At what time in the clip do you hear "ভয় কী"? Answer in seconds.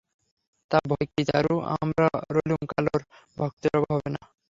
0.89-1.21